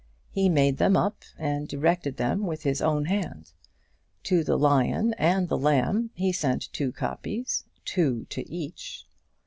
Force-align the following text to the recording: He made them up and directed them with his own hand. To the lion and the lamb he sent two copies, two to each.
He 0.31 0.49
made 0.49 0.77
them 0.79 0.97
up 0.97 1.21
and 1.37 1.67
directed 1.67 2.17
them 2.17 2.47
with 2.47 2.63
his 2.63 2.81
own 2.81 3.05
hand. 3.05 3.51
To 4.23 4.43
the 4.43 4.57
lion 4.57 5.13
and 5.13 5.47
the 5.47 5.59
lamb 5.59 6.09
he 6.15 6.31
sent 6.31 6.73
two 6.73 6.91
copies, 6.91 7.65
two 7.85 8.25
to 8.31 8.51
each. 8.51 9.05